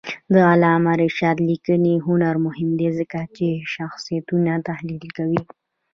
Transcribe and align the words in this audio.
د 0.33 0.35
علامه 0.51 0.93
رشاد 1.03 1.37
لیکنی 1.49 1.95
هنر 2.07 2.35
مهم 2.45 2.69
دی 2.79 2.89
ځکه 2.99 3.19
چې 3.35 3.47
شخصیتونه 3.75 4.51
تحلیل 4.69 5.05
کوي. 5.17 5.41